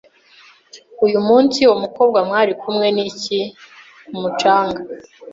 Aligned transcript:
Uyu 1.05 1.19
munsi 1.27 1.57
uwo 1.67 1.75
mukobwa 1.83 2.19
mwari 2.27 2.53
kumwe 2.61 2.87
niki 2.95 3.39
ku 4.07 4.11
mucanga? 4.21 4.79